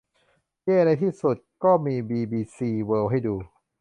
[0.63, 3.35] เย่ ในที่สุดก็มีบีบีซีเวิลด์ให้ดู